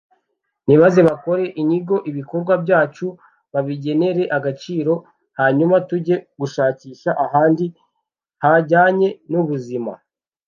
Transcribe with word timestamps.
nibaze 0.67 0.99
bakore 1.09 1.45
inyigo 1.61 1.95
ibikorwa 2.09 2.53
byacu 2.63 3.07
babigenere 3.53 4.23
agaciro 4.37 4.93
hanyuma 5.39 5.75
tujye 5.89 6.15
gushakisha 6.39 7.09
ahandi 7.25 7.65
hajyanye 8.43 9.09
n’ubuzima 9.31 9.91